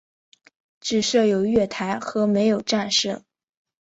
[0.79, 3.23] 只设有月台而没有站舍。